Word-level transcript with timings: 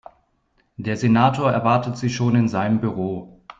Der 0.77 0.97
Senator 0.97 1.51
erwartet 1.51 1.95
Sie 1.95 2.09
schon 2.09 2.35
in 2.35 2.47
seinem 2.49 2.81
Büro. 2.81 3.39